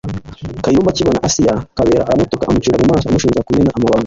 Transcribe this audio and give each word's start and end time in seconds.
Kayumba 0.63 0.89
akibona 0.91 1.23
Assiel 1.27 1.57
Kabera 1.77 2.03
aramutuka 2.05 2.43
amucira 2.47 2.81
mumaso 2.81 3.05
amushinja 3.07 3.45
kumena 3.47 3.73
amabanga 3.77 3.99